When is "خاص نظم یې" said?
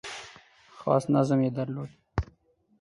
0.77-1.51